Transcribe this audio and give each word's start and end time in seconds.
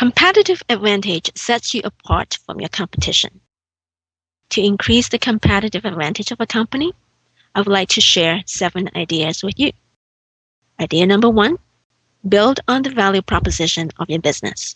competitive 0.00 0.62
advantage 0.70 1.30
sets 1.36 1.74
you 1.74 1.82
apart 1.84 2.38
from 2.46 2.58
your 2.58 2.70
competition. 2.70 3.38
To 4.48 4.62
increase 4.62 5.10
the 5.10 5.18
competitive 5.18 5.84
advantage 5.84 6.30
of 6.30 6.40
a 6.40 6.46
company, 6.46 6.94
I 7.54 7.60
would 7.60 7.66
like 7.66 7.90
to 7.90 8.00
share 8.00 8.42
seven 8.46 8.88
ideas 8.96 9.42
with 9.42 9.60
you. 9.60 9.72
Idea 10.80 11.04
number 11.06 11.28
one 11.28 11.58
build 12.26 12.60
on 12.66 12.80
the 12.80 12.88
value 12.88 13.20
proposition 13.20 13.90
of 13.98 14.08
your 14.08 14.20
business. 14.20 14.74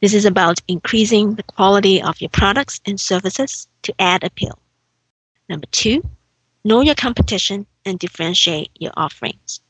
This 0.00 0.14
is 0.14 0.24
about 0.24 0.62
increasing 0.66 1.34
the 1.34 1.42
quality 1.42 2.00
of 2.00 2.18
your 2.22 2.30
products 2.30 2.80
and 2.86 2.98
services 2.98 3.68
to 3.82 3.94
add 3.98 4.24
appeal. 4.24 4.58
Number 5.46 5.66
two, 5.72 6.02
know 6.64 6.80
your 6.80 6.94
competition 6.94 7.66
and 7.84 7.98
differentiate 7.98 8.70
your 8.80 8.92
offerings. 8.96 9.60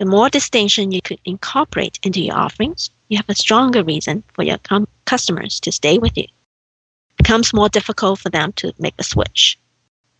The 0.00 0.06
more 0.06 0.30
distinction 0.30 0.92
you 0.92 1.02
could 1.02 1.20
incorporate 1.26 2.00
into 2.02 2.22
your 2.22 2.34
offerings, 2.34 2.88
you 3.08 3.18
have 3.18 3.28
a 3.28 3.34
stronger 3.34 3.84
reason 3.84 4.24
for 4.32 4.42
your 4.42 4.56
com- 4.56 4.88
customers 5.04 5.60
to 5.60 5.70
stay 5.70 5.98
with 5.98 6.16
you. 6.16 6.24
It 6.24 7.16
becomes 7.18 7.52
more 7.52 7.68
difficult 7.68 8.18
for 8.18 8.30
them 8.30 8.54
to 8.54 8.72
make 8.78 8.94
a 8.98 9.04
switch. 9.04 9.58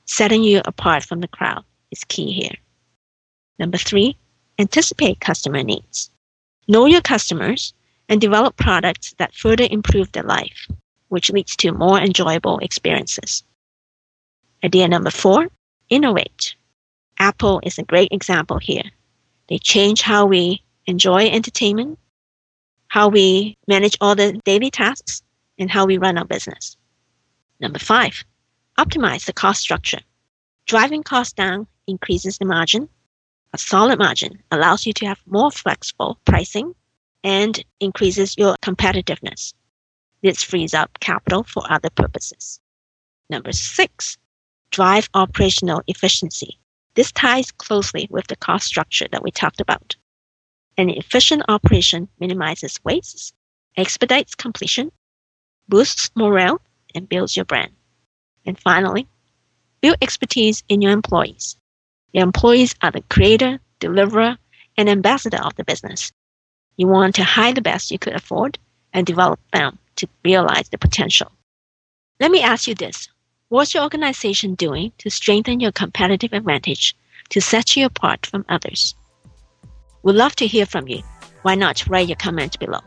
Setting 0.04 0.44
you 0.44 0.60
apart 0.66 1.02
from 1.04 1.20
the 1.20 1.28
crowd 1.28 1.64
is 1.90 2.04
key 2.04 2.30
here. 2.30 2.56
Number 3.58 3.78
three, 3.78 4.18
anticipate 4.58 5.18
customer 5.18 5.62
needs. 5.62 6.10
Know 6.68 6.84
your 6.84 7.00
customers 7.00 7.72
and 8.06 8.20
develop 8.20 8.56
products 8.56 9.14
that 9.16 9.34
further 9.34 9.66
improve 9.70 10.12
their 10.12 10.24
life, 10.24 10.68
which 11.08 11.30
leads 11.30 11.56
to 11.56 11.72
more 11.72 11.98
enjoyable 11.98 12.58
experiences. 12.58 13.44
Idea 14.62 14.88
number 14.88 15.10
four, 15.10 15.48
innovate. 15.88 16.54
Apple 17.18 17.62
is 17.62 17.78
a 17.78 17.82
great 17.82 18.12
example 18.12 18.58
here. 18.58 18.90
They 19.50 19.58
change 19.58 20.00
how 20.00 20.26
we 20.26 20.62
enjoy 20.86 21.26
entertainment, 21.26 21.98
how 22.86 23.08
we 23.08 23.58
manage 23.66 23.98
all 24.00 24.14
the 24.14 24.40
daily 24.44 24.70
tasks, 24.70 25.22
and 25.58 25.68
how 25.70 25.86
we 25.86 25.98
run 25.98 26.16
our 26.16 26.24
business. 26.24 26.76
Number 27.58 27.80
five, 27.80 28.24
optimize 28.78 29.24
the 29.26 29.32
cost 29.32 29.60
structure. 29.60 30.00
Driving 30.66 31.02
costs 31.02 31.32
down 31.32 31.66
increases 31.88 32.38
the 32.38 32.44
margin. 32.44 32.88
A 33.52 33.58
solid 33.58 33.98
margin 33.98 34.40
allows 34.52 34.86
you 34.86 34.92
to 34.94 35.06
have 35.06 35.20
more 35.26 35.50
flexible 35.50 36.20
pricing 36.24 36.72
and 37.24 37.62
increases 37.80 38.36
your 38.38 38.56
competitiveness. 38.62 39.52
This 40.22 40.44
frees 40.44 40.74
up 40.74 41.00
capital 41.00 41.42
for 41.42 41.64
other 41.68 41.90
purposes. 41.90 42.60
Number 43.28 43.50
six, 43.50 44.16
drive 44.70 45.08
operational 45.14 45.82
efficiency. 45.88 46.59
This 47.00 47.12
ties 47.12 47.50
closely 47.50 48.08
with 48.10 48.26
the 48.26 48.36
cost 48.36 48.66
structure 48.66 49.08
that 49.10 49.22
we 49.22 49.30
talked 49.30 49.58
about. 49.58 49.96
An 50.76 50.90
efficient 50.90 51.42
operation 51.48 52.10
minimizes 52.18 52.78
wastes, 52.84 53.32
expedites 53.74 54.34
completion, 54.34 54.92
boosts 55.66 56.10
morale, 56.14 56.60
and 56.94 57.08
builds 57.08 57.36
your 57.36 57.46
brand. 57.46 57.72
And 58.44 58.60
finally, 58.60 59.08
build 59.80 59.96
expertise 60.02 60.62
in 60.68 60.82
your 60.82 60.92
employees. 60.92 61.56
Your 62.12 62.24
employees 62.24 62.74
are 62.82 62.90
the 62.90 63.00
creator, 63.08 63.60
deliverer, 63.78 64.36
and 64.76 64.86
ambassador 64.86 65.42
of 65.42 65.54
the 65.54 65.64
business. 65.64 66.12
You 66.76 66.86
want 66.88 67.14
to 67.14 67.24
hire 67.24 67.54
the 67.54 67.62
best 67.62 67.90
you 67.90 67.98
could 67.98 68.12
afford 68.12 68.58
and 68.92 69.06
develop 69.06 69.40
them 69.54 69.78
to 69.96 70.06
realize 70.22 70.68
the 70.68 70.76
potential. 70.76 71.32
Let 72.20 72.30
me 72.30 72.42
ask 72.42 72.68
you 72.68 72.74
this 72.74 73.08
What's 73.50 73.74
your 73.74 73.82
organization 73.82 74.54
doing 74.54 74.92
to 74.98 75.10
strengthen 75.10 75.58
your 75.58 75.72
competitive 75.72 76.32
advantage 76.32 76.94
to 77.30 77.40
set 77.40 77.74
you 77.74 77.84
apart 77.84 78.24
from 78.24 78.44
others? 78.48 78.94
We'd 80.04 80.14
love 80.14 80.36
to 80.36 80.46
hear 80.46 80.66
from 80.66 80.86
you. 80.86 81.02
Why 81.42 81.56
not 81.56 81.84
write 81.88 82.06
your 82.06 82.14
comment 82.14 82.60
below? 82.60 82.78